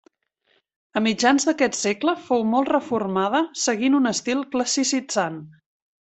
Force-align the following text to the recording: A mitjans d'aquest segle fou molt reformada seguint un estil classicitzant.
A 0.99 1.03
mitjans 1.07 1.45
d'aquest 1.49 1.77
segle 1.79 2.15
fou 2.29 2.45
molt 2.55 2.71
reformada 2.73 3.43
seguint 3.67 3.99
un 4.01 4.13
estil 4.15 4.43
classicitzant. 4.57 5.39